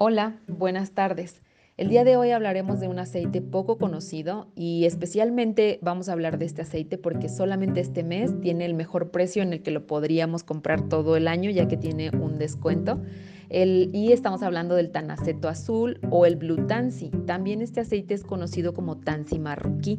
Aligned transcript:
Hola, 0.00 0.36
buenas 0.46 0.92
tardes. 0.92 1.42
El 1.76 1.88
día 1.88 2.04
de 2.04 2.16
hoy 2.16 2.30
hablaremos 2.30 2.78
de 2.78 2.86
un 2.86 3.00
aceite 3.00 3.42
poco 3.42 3.78
conocido 3.78 4.46
y 4.54 4.84
especialmente 4.84 5.80
vamos 5.82 6.08
a 6.08 6.12
hablar 6.12 6.38
de 6.38 6.44
este 6.44 6.62
aceite 6.62 6.98
porque 6.98 7.28
solamente 7.28 7.80
este 7.80 8.04
mes 8.04 8.40
tiene 8.40 8.64
el 8.64 8.74
mejor 8.74 9.10
precio 9.10 9.42
en 9.42 9.52
el 9.52 9.60
que 9.60 9.72
lo 9.72 9.88
podríamos 9.88 10.44
comprar 10.44 10.88
todo 10.88 11.16
el 11.16 11.26
año 11.26 11.50
ya 11.50 11.66
que 11.66 11.76
tiene 11.76 12.10
un 12.10 12.38
descuento. 12.38 13.02
y 13.50 14.12
estamos 14.12 14.44
hablando 14.44 14.76
del 14.76 14.92
tanaceto 14.92 15.48
azul 15.48 15.98
o 16.10 16.26
el 16.26 16.36
blue 16.36 16.68
tansy. 16.68 17.10
También 17.26 17.60
este 17.60 17.80
aceite 17.80 18.14
es 18.14 18.22
conocido 18.22 18.74
como 18.74 18.98
tansy 18.98 19.40
marroquí. 19.40 19.98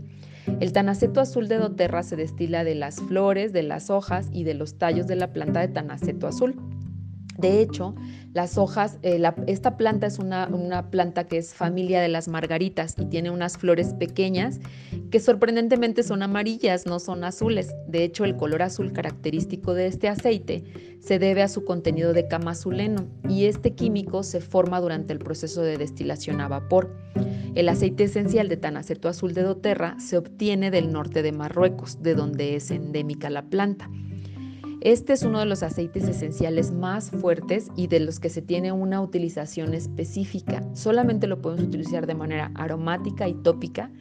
El 0.61 0.71
tanaceto 0.71 1.19
azul 1.19 1.49
de 1.49 1.57
doTERRA 1.57 2.03
se 2.03 2.15
destila 2.15 2.63
de 2.63 2.75
las 2.75 3.01
flores, 3.01 3.51
de 3.51 3.63
las 3.63 3.89
hojas 3.89 4.29
y 4.31 4.45
de 4.45 4.53
los 4.53 4.75
tallos 4.75 5.07
de 5.07 5.17
la 5.17 5.33
planta 5.33 5.59
de 5.59 5.67
tanaceto 5.67 6.25
azul. 6.25 6.55
De 7.39 7.61
hecho, 7.61 7.95
las 8.33 8.57
hojas, 8.57 8.99
eh, 9.01 9.21
esta 9.47 9.77
planta 9.77 10.07
es 10.07 10.19
una, 10.19 10.47
una, 10.47 10.91
planta 10.91 11.25
que 11.25 11.37
es 11.37 11.53
familia 11.53 12.01
de 12.01 12.09
las 12.09 12.27
margaritas 12.27 12.95
y 12.97 13.05
tiene 13.05 13.31
unas 13.31 13.57
flores 13.57 13.93
pequeñas 13.93 14.59
que 15.09 15.19
sorprendentemente 15.19 16.03
son 16.03 16.21
amarillas, 16.21 16.85
no 16.85 16.99
son 16.99 17.23
azules. 17.23 17.73
De 17.87 18.03
hecho, 18.03 18.25
el 18.25 18.35
color 18.35 18.61
azul 18.61 18.91
característico 18.91 19.73
de 19.73 19.87
este 19.87 20.09
aceite 20.09 20.63
se 20.99 21.17
debe 21.17 21.41
a 21.41 21.47
su 21.47 21.63
contenido 21.63 22.13
de 22.13 22.27
camazuleno 22.27 23.07
y 23.27 23.45
este 23.45 23.73
químico 23.73 24.23
se 24.23 24.41
forma 24.41 24.81
durante 24.81 25.13
el 25.13 25.19
proceso 25.19 25.61
de 25.61 25.77
destilación 25.77 26.41
a 26.41 26.47
vapor. 26.49 26.93
El 27.55 27.69
aceite 27.69 28.03
esencial 28.03 28.49
de 28.49 28.57
tanaceto 28.57 29.07
azul 29.07 29.33
de 29.33 29.43
doTERRA 29.43 29.99
se 29.99 30.17
obtiene 30.17 30.71
del 30.71 30.91
norte 30.91 31.23
de 31.23 31.31
Marruecos, 31.31 32.03
de 32.03 32.15
donde 32.15 32.55
es 32.55 32.69
endémica 32.69 33.29
la 33.29 33.43
planta. 33.43 33.89
Este 34.81 35.11
es 35.11 35.23
uno 35.23 35.39
de 35.39 35.45
los 35.45 35.61
aceites 35.61 36.07
esenciales 36.07 36.71
más 36.71 37.11
fuertes 37.11 37.69
y 37.75 37.87
de 37.87 37.99
los 37.99 38.21
que 38.21 38.29
se 38.29 38.41
tiene 38.41 38.71
una 38.71 39.01
utilización 39.01 39.73
específica. 39.73 40.63
Solamente 40.73 41.27
lo 41.27 41.41
podemos 41.41 41.65
utilizar 41.65 42.07
de 42.07 42.15
manera 42.15 42.51
aromática 42.55 43.27
y 43.27 43.33
tópica 43.33 43.91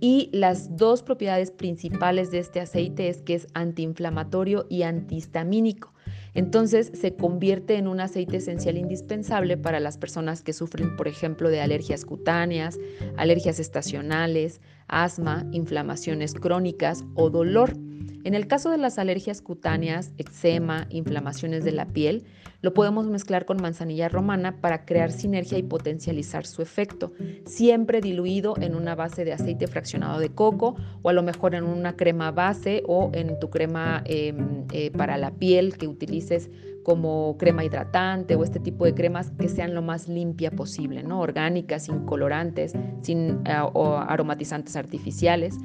y 0.00 0.30
las 0.32 0.76
dos 0.76 1.02
propiedades 1.02 1.50
principales 1.50 2.30
de 2.30 2.38
este 2.38 2.60
aceite 2.60 3.08
es 3.08 3.22
que 3.22 3.34
es 3.34 3.48
antiinflamatorio 3.54 4.66
y 4.68 4.82
antihistamínico. 4.82 5.92
Entonces 6.34 6.92
se 6.94 7.16
convierte 7.16 7.74
en 7.74 7.88
un 7.88 7.98
aceite 7.98 8.36
esencial 8.36 8.78
indispensable 8.78 9.56
para 9.56 9.80
las 9.80 9.98
personas 9.98 10.42
que 10.42 10.52
sufren, 10.52 10.96
por 10.96 11.08
ejemplo, 11.08 11.48
de 11.48 11.60
alergias 11.60 12.04
cutáneas, 12.04 12.78
alergias 13.16 13.58
estacionales, 13.58 14.60
asma, 14.86 15.48
inflamaciones 15.50 16.34
crónicas 16.34 17.04
o 17.14 17.28
dolor. 17.28 17.76
En 18.24 18.34
el 18.34 18.46
caso 18.46 18.70
de 18.70 18.78
las 18.78 18.98
alergias 18.98 19.40
cutáneas, 19.40 20.12
eczema, 20.18 20.86
inflamaciones 20.90 21.64
de 21.64 21.72
la 21.72 21.86
piel, 21.86 22.24
lo 22.60 22.74
podemos 22.74 23.06
mezclar 23.06 23.44
con 23.44 23.62
manzanilla 23.62 24.08
romana 24.08 24.60
para 24.60 24.84
crear 24.84 25.12
sinergia 25.12 25.58
y 25.58 25.62
potencializar 25.62 26.44
su 26.44 26.60
efecto, 26.60 27.12
siempre 27.46 28.00
diluido 28.00 28.54
en 28.60 28.74
una 28.74 28.96
base 28.96 29.24
de 29.24 29.32
aceite 29.32 29.68
fraccionado 29.68 30.18
de 30.18 30.30
coco 30.30 30.74
o 31.02 31.08
a 31.08 31.12
lo 31.12 31.22
mejor 31.22 31.54
en 31.54 31.64
una 31.64 31.96
crema 31.96 32.32
base 32.32 32.82
o 32.86 33.10
en 33.14 33.38
tu 33.38 33.48
crema 33.50 34.02
em, 34.06 34.66
eh, 34.72 34.90
para 34.90 35.16
la 35.18 35.30
piel 35.30 35.76
que 35.78 35.86
utilices 35.86 36.50
como 36.82 37.36
crema 37.38 37.64
hidratante 37.64 38.34
o 38.34 38.42
este 38.42 38.58
tipo 38.58 38.84
de 38.86 38.94
cremas 38.94 39.30
que 39.38 39.48
sean 39.48 39.74
lo 39.74 39.82
más 39.82 40.08
limpia 40.08 40.50
posible, 40.50 41.02
¿no? 41.02 41.20
orgánicas, 41.20 41.84
sin 41.84 42.06
colorantes, 42.06 42.72
sin 43.02 43.42
eh, 43.44 43.52
aromatizantes 43.52 44.74
artificiales. 44.74 45.58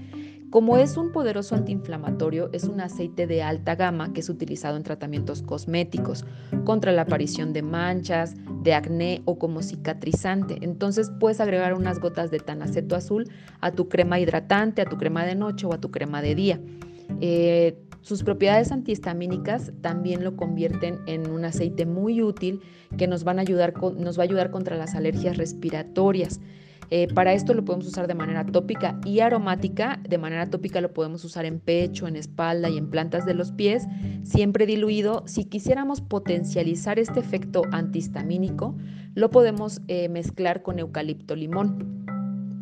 Como 0.54 0.78
es 0.78 0.98
un 0.98 1.12
poderoso 1.12 1.56
antiinflamatorio, 1.56 2.52
es 2.54 2.66
un 2.66 2.80
aceite 2.80 3.26
de 3.26 3.42
alta 3.42 3.74
gama 3.74 4.14
que 4.14 4.20
es 4.20 4.30
utilizado 4.30 4.78
en 4.78 4.84
tratamientos 4.84 5.42
cosméticos 5.42 6.26
contra 6.64 6.92
la 6.92 7.02
aparición 7.02 7.54
de 7.54 7.64
manchas, 7.64 8.36
de 8.62 8.76
acné 8.76 9.24
o 9.26 9.40
como 9.40 9.64
cicatrizante. 9.64 10.60
Entonces 10.62 11.12
puedes 11.20 11.40
agregar 11.40 11.74
unas 11.74 11.98
gotas 12.00 12.30
de 12.30 12.38
tanaceto 12.38 12.96
azul 12.96 13.32
a 13.62 13.72
tu 13.72 13.90
crema 13.90 14.20
hidratante, 14.20 14.84
a 14.84 14.86
tu 14.86 15.00
crema 15.00 15.26
de 15.26 15.34
noche 15.34 15.66
o 15.66 15.74
a 15.74 15.82
tu 15.82 15.90
crema 15.90 16.22
de 16.22 16.36
día. 16.36 16.62
Eh, 17.20 17.76
sus 18.02 18.22
propiedades 18.22 18.72
antihistamínicas 18.72 19.72
también 19.82 20.24
lo 20.24 20.36
convierten 20.36 21.00
en 21.08 21.32
un 21.32 21.46
aceite 21.46 21.88
muy 21.88 22.22
útil 22.22 22.62
que 22.96 23.08
nos, 23.08 23.24
van 23.24 23.40
a 23.40 23.42
ayudar, 23.42 23.74
nos 23.82 24.20
va 24.20 24.22
a 24.22 24.26
ayudar 24.26 24.52
contra 24.52 24.78
las 24.78 24.94
alergias 24.94 25.36
respiratorias. 25.36 26.42
Eh, 26.96 27.08
para 27.12 27.34
esto 27.34 27.56
lo 27.56 27.66
podemos 27.66 27.88
usar 27.88 28.06
de 28.06 28.14
manera 28.14 28.46
tópica 28.46 29.00
y 29.04 29.22
aromática. 29.22 30.00
De 30.08 30.20
manera 30.20 30.46
tópica 30.52 30.80
lo 30.80 30.94
podemos 30.94 31.26
usar 31.26 31.44
en 31.44 31.60
pecho, 31.60 32.08
en 32.08 32.16
espalda 32.16 32.70
y 32.70 32.78
en 32.78 32.92
plantas 32.92 33.26
de 33.26 33.34
los 33.34 33.52
pies, 33.52 33.88
siempre 34.22 34.68
diluido. 34.68 35.24
Si 35.26 35.46
quisiéramos 35.46 36.02
potencializar 36.02 37.00
este 37.00 37.20
efecto 37.20 37.64
antihistamínico, 37.72 38.76
lo 39.16 39.32
podemos 39.32 39.82
eh, 39.88 40.08
mezclar 40.08 40.62
con 40.62 40.78
eucalipto 40.78 41.36
limón. 41.36 42.03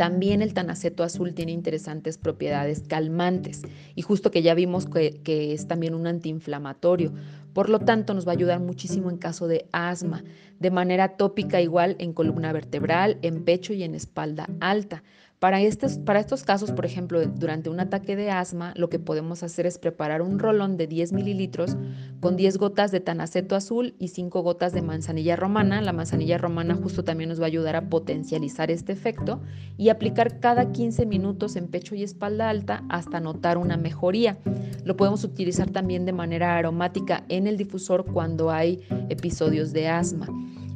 También 0.01 0.41
el 0.41 0.56
tanaceto 0.56 1.03
azul 1.03 1.35
tiene 1.35 1.51
interesantes 1.51 2.17
propiedades 2.17 2.81
calmantes 2.88 3.62
y 3.94 4.01
justo 4.01 4.31
que 4.31 4.41
ya 4.41 4.56
vimos 4.56 4.88
que, 4.88 5.22
que, 5.23 5.53
es 5.53 5.67
también 5.67 5.94
un 5.94 6.07
antiinflamatorio. 6.07 7.13
Por 7.53 7.69
lo 7.69 7.78
tanto, 7.78 8.16
nos 8.16 8.25
va 8.25 8.31
a 8.31 8.34
ayudar 8.34 8.59
muchísimo 8.59 9.12
en 9.12 9.17
caso 9.17 9.47
de 9.47 9.67
asma, 9.72 10.23
de 10.59 10.72
manera 10.72 11.17
tópica 11.17 11.62
igual 11.62 11.97
en 12.00 12.13
columna 12.13 12.51
vertebral, 12.51 13.19
en 13.22 13.45
pecho 13.45 13.73
y 13.73 13.84
en 13.84 13.94
espalda 13.94 14.50
alta. 14.59 15.03
Para 15.41 15.59
estos, 15.59 16.44
casos, 16.44 16.72
por 16.72 16.85
ejemplo, 16.85 17.25
durante 17.25 17.72
un 17.72 17.79
ataque 17.79 18.16
de 18.16 18.29
asma, 18.29 18.75
lo 18.78 18.91
que 18.91 19.00
podemos 19.00 19.41
hacer 19.41 19.66
es 19.66 19.79
preparar 19.79 20.22
un 20.22 20.38
rolón 20.38 20.78
de 20.78 20.85
10 20.85 21.13
mililitros 21.13 21.78
con 22.19 22.35
10 22.35 22.59
gotas 22.59 22.91
de 22.91 23.00
tanaceto 23.00 23.56
azul 23.56 23.96
y 23.97 24.09
5 24.09 24.44
gotas 24.44 24.72
de 24.72 24.84
manzanilla 24.84 25.35
romana. 25.35 25.81
La 25.81 25.94
manzanilla 25.94 26.38
romana 26.38 26.75
justo 26.75 27.03
también 27.03 27.28
nos 27.30 27.40
va 27.40 27.46
a 27.46 27.47
ayudar 27.47 27.75
a 27.75 27.90
potencializar 27.90 28.69
este 28.69 28.94
efecto 28.94 29.41
y 29.78 29.90
aplicar 29.90 30.40
cada 30.40 30.72
15 30.72 31.07
minutos 31.07 31.56
en 31.56 31.69
pecho 31.69 31.96
y 31.96 32.03
espalda 32.03 32.47
alta 32.47 32.84
hasta 32.90 33.19
notar 33.19 33.57
una 33.57 33.78
mejoría. 33.78 34.38
Lo 34.85 34.96
podemos 34.96 35.24
utilizar 35.24 35.72
también 35.72 36.06
de 36.06 36.13
manera 36.13 36.56
aromática 36.56 37.24
en 37.30 37.47
el 37.47 37.57
difusor 37.57 38.06
cuando 38.06 38.51
hay 38.51 38.80
episodios 39.09 39.74
de 39.74 39.88
asma. 39.88 40.28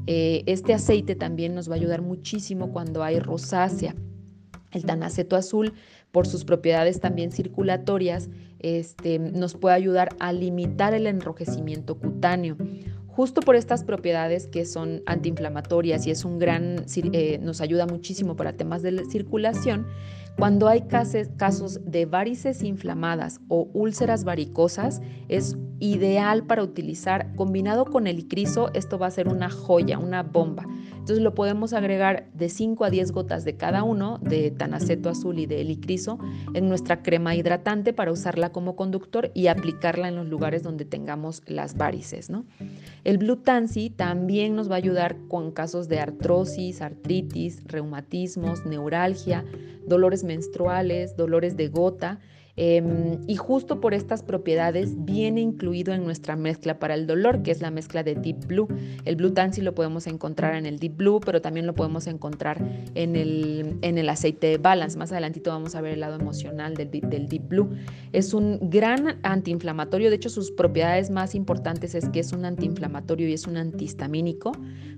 Eh, 0.07 0.41
este 0.47 0.73
aceite 0.73 1.13
también 1.13 1.53
nos 1.53 1.69
va 1.69 1.73
a 1.73 1.77
ayudar 1.77 2.01
muchísimo 2.01 2.73
cuando 2.73 3.03
hay 3.03 3.19
rosácea. 3.19 3.93
El 4.75 4.83
tanaceto 4.83 5.37
azul, 5.37 5.73
por 6.11 6.27
sus 6.27 6.43
propiedades 6.43 6.99
también 6.99 7.31
circulatorias, 7.31 8.29
este, 8.59 9.19
nos 9.19 9.55
puede 9.55 9.73
ayudar 9.73 10.09
a 10.19 10.33
limitar 10.33 10.93
el 10.93 11.07
enrojecimiento 11.07 11.97
cutáneo. 11.97 12.57
Justo 13.07 13.39
por 13.39 13.55
estas 13.55 13.85
propiedades 13.85 14.47
que 14.47 14.65
son 14.65 15.01
antiinflamatorias 15.05 16.05
y 16.05 16.11
es 16.11 16.25
un 16.25 16.39
gran, 16.39 16.85
eh, 17.13 17.39
nos 17.41 17.61
ayuda 17.61 17.85
muchísimo 17.85 18.35
para 18.35 18.51
temas 18.51 18.81
de 18.81 19.05
circulación, 19.05 19.87
cuando 20.37 20.67
hay 20.67 20.81
casos 20.81 21.79
de 21.85 22.05
varices 22.05 22.61
inflamadas 22.61 23.39
o 23.47 23.69
úlceras 23.73 24.25
varicosas, 24.25 25.01
es 25.29 25.55
ideal 25.79 26.43
para 26.43 26.63
utilizar 26.63 27.35
combinado 27.35 27.85
con 27.85 28.07
el 28.07 28.19
icriso, 28.19 28.71
esto 28.73 28.97
va 28.97 29.07
a 29.07 29.11
ser 29.11 29.27
una 29.27 29.49
joya, 29.49 29.99
una 29.99 30.23
bomba. 30.23 30.65
Entonces 31.05 31.23
lo 31.23 31.35
podemos 31.35 31.73
agregar 31.73 32.31
de 32.33 32.49
5 32.49 32.83
a 32.83 32.89
10 32.89 33.11
gotas 33.11 33.45
de 33.45 33.55
cada 33.55 33.83
uno, 33.83 34.17
de 34.23 34.49
tanaceto 34.49 35.09
azul 35.09 35.37
y 35.37 35.45
de 35.45 35.61
helicriso, 35.61 36.17
en 36.55 36.67
nuestra 36.67 37.03
crema 37.03 37.35
hidratante 37.35 37.93
para 37.93 38.11
usarla 38.11 38.51
como 38.51 38.75
conductor 38.75 39.29
y 39.35 39.45
aplicarla 39.45 40.07
en 40.07 40.15
los 40.15 40.27
lugares 40.27 40.63
donde 40.63 40.83
tengamos 40.83 41.43
las 41.45 41.77
varices. 41.77 42.31
¿no? 42.31 42.45
El 43.03 43.19
Blue 43.19 43.37
Tansy 43.37 43.91
también 43.91 44.55
nos 44.55 44.67
va 44.67 44.75
a 44.75 44.77
ayudar 44.77 45.17
con 45.27 45.51
casos 45.51 45.87
de 45.89 45.99
artrosis, 45.99 46.81
artritis, 46.81 47.63
reumatismos, 47.65 48.65
neuralgia, 48.65 49.45
dolores 49.85 50.23
menstruales, 50.23 51.15
dolores 51.15 51.55
de 51.55 51.67
gota 51.67 52.19
Em, 52.57 53.19
y 53.27 53.35
justo 53.35 53.81
por 53.81 53.93
estas 53.93 54.23
propiedades 54.23 55.03
viene 55.03 55.41
incluido 55.41 55.93
en 55.93 56.05
nuestra 56.05 56.37
mezcla 56.37 56.79
para 56.79 56.93
el 56.93 57.05
dolor, 57.05 57.43
que 57.43 57.51
es 57.51 57.61
la 57.61 57.69
mezcla 57.69 58.01
de 58.01 58.15
Deep 58.15 58.47
Blue. 58.47 58.67
El 59.03 59.17
Blue 59.17 59.31
Tansy 59.31 59.61
lo 59.61 59.75
podemos 59.75 60.07
encontrar 60.07 60.55
en 60.55 60.65
el 60.65 60.79
Deep 60.79 60.95
Blue, 60.95 61.19
pero 61.19 61.41
también 61.41 61.65
lo 61.65 61.73
podemos 61.73 62.07
encontrar 62.07 62.65
en 62.95 63.17
el, 63.17 63.77
en 63.81 63.97
el 63.97 64.07
aceite 64.07 64.47
de 64.47 64.57
Balance. 64.57 64.97
Más 64.97 65.11
adelantito 65.11 65.49
vamos 65.49 65.75
a 65.75 65.81
ver 65.81 65.93
el 65.93 65.99
lado 65.99 66.15
emocional 66.15 66.75
del, 66.75 66.89
del 66.91 67.27
Deep 67.27 67.49
Blue. 67.49 67.69
Es 68.13 68.33
un 68.33 68.69
gran 68.69 69.19
antiinflamatorio, 69.23 70.09
de 70.09 70.15
hecho 70.15 70.29
sus 70.29 70.51
propiedades 70.51 71.09
más 71.09 71.35
importantes 71.35 71.93
es 71.93 72.07
que 72.09 72.21
es 72.21 72.31
un 72.31 72.45
antiinflamatorio 72.45 73.27
y 73.27 73.33
es 73.33 73.47
un 73.47 73.57
antihistamínico. 73.57 74.53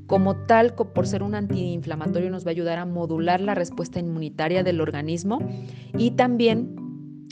Como 0.06 0.36
tal, 0.46 0.74
por 0.76 1.08
ser 1.08 1.24
un 1.24 1.36
antiinflamatorio 1.36 2.30
nos 2.30 2.46
va 2.46 2.50
a 2.50 2.52
ayudar 2.52 2.78
a 2.78 2.86
modular 2.86 3.42
la 3.42 3.56
respuesta 3.56 4.00
inmunitaria 4.00 4.64
del 4.64 4.80
organismo 4.80 5.40
y 5.98 6.12
también 6.12 6.87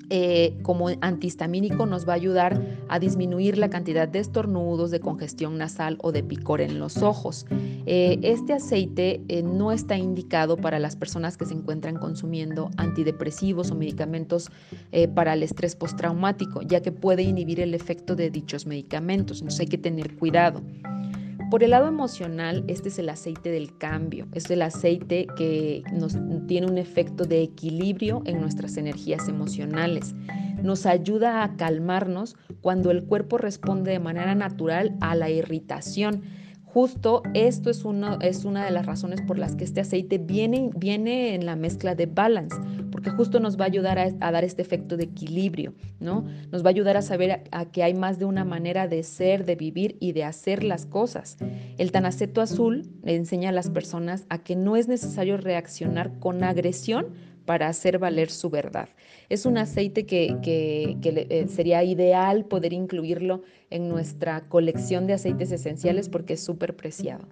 eh, 0.10 0.58
como 0.62 0.90
antihistamínico 1.02 1.86
nos 1.86 2.08
va 2.08 2.14
a 2.14 2.16
ayudar 2.16 2.62
a 2.90 3.00
disminuir 3.00 3.58
la 3.58 3.70
cantidad 3.70 4.08
de 4.08 4.20
estornudos, 4.20 4.92
de 4.92 5.00
congestión 5.00 5.58
nasal 5.58 5.98
o 6.02 6.12
de 6.12 6.24
picor 6.24 6.62
en 6.62 6.80
los 6.80 7.02
ojos. 7.02 7.46
Eh, 7.86 8.20
este 8.22 8.54
aceite 8.54 9.22
eh, 9.28 9.42
no 9.42 9.72
está 9.72 9.98
indicado 9.98 10.58
para 10.58 10.80
las 10.80 10.96
personas 10.96 11.38
que 11.38 11.46
se 11.46 11.54
encuentran 11.54 11.98
consumiendo 11.98 12.70
antidepresivos 12.78 13.72
o 13.72 13.76
medicamentos 13.76 14.50
para 15.14 15.34
el 15.34 15.44
estrés 15.44 15.76
postraumático, 15.76 16.62
ya 16.62 16.82
que 16.82 16.92
puede 16.92 17.24
inhibir 17.24 17.60
el 17.60 17.74
efecto 17.74 18.16
de 18.16 18.30
dichos 18.30 18.66
medicamentos. 18.66 19.40
Entonces 19.40 19.62
hay 19.62 19.68
que 19.68 19.78
tener 19.78 20.16
cuidado. 20.16 20.62
Por 21.56 21.64
el 21.64 21.70
lado 21.70 21.88
emocional, 21.88 22.66
este 22.68 22.90
es 22.90 23.00
el 23.00 23.08
aceite 23.08 23.50
del 23.50 23.78
cambio, 23.78 24.28
es 24.34 24.52
el 24.52 24.62
aceite 24.62 25.26
que 25.38 25.84
nos 25.94 26.18
tiene 26.48 26.68
un 26.68 26.78
efecto 26.78 27.24
de 27.24 27.44
equilibrio 27.44 28.22
en 28.26 28.42
nuestras 28.42 28.76
energías 28.76 29.30
emocionales. 29.30 30.14
Nos 30.62 30.86
ayuda 30.86 31.46
a 31.46 31.56
calmarnos 31.56 32.36
cuando 32.60 32.92
el 32.92 33.06
cuerpo 33.06 33.38
responde 33.38 33.92
de 33.92 34.00
manera 34.00 34.36
natural 34.36 34.98
a 35.00 35.16
la 35.16 35.30
irritación 35.30 36.24
Justo 36.76 37.24
esto 37.34 37.70
es, 37.70 37.86
es 38.20 38.44
una 38.44 38.66
de 38.66 38.72
las 38.72 38.86
razones 38.86 39.22
por 39.22 39.40
las 39.40 39.56
que 39.56 39.64
este 39.64 39.80
aceite 39.80 40.18
viene, 40.18 40.72
viene 40.76 41.34
en 41.34 41.46
la 41.46 41.56
mezcla 41.56 41.96
de 41.96 42.06
balance, 42.06 42.58
porque 42.92 43.12
justo 43.12 43.40
nos 43.40 43.58
va 43.58 43.64
a 43.64 43.68
ayudar 43.68 43.98
a, 43.98 44.12
dar 44.12 44.44
este 44.44 44.62
efecto 44.62 44.98
de 44.98 45.06
equilibrio, 45.06 45.74
¿no? 46.02 46.26
Nos 46.52 46.66
va 46.66 46.68
a 46.68 46.72
ayudar 46.72 46.98
a 46.98 47.02
saber 47.02 47.44
a, 47.50 47.66
que 47.72 47.82
hay 47.82 47.94
más 47.94 48.20
de 48.20 48.26
una 48.26 48.44
manera 48.44 48.90
de 48.90 49.04
ser, 49.04 49.46
de 49.46 49.56
vivir 49.56 49.96
y 50.02 50.12
de 50.12 50.26
hacer 50.26 50.66
las 50.66 50.86
cosas. 50.86 51.38
El 51.78 51.94
tanaceto 51.94 52.42
azul 52.42 52.90
enseña 53.06 53.52
a 53.52 53.54
las 53.54 53.70
personas 53.70 54.26
a 54.28 54.44
que 54.44 54.58
no 54.58 54.76
es 54.76 54.90
necesario 54.90 55.38
reaccionar 55.38 56.20
con 56.20 56.44
agresión 56.44 57.14
para 57.46 57.68
hacer 57.68 58.00
valer 58.00 58.30
su 58.30 58.50
verdad. 58.50 58.90
Es 59.30 59.46
un 59.46 59.58
aceite 59.58 60.06
que, 60.06 60.40
eh, 60.44 61.48
sería 61.48 61.84
ideal 61.84 62.46
poder 62.46 62.74
incluirlo 62.74 63.44
en 63.70 63.88
nuestra 63.88 64.48
colección 64.50 65.08
de 65.08 65.14
aceites 65.14 65.52
esenciales 65.52 66.10
porque 66.10 66.34
es 66.34 66.44
súper 66.44 66.76
preciado. 66.76 67.28